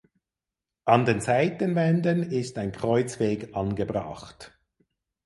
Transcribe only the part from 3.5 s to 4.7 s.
angebracht.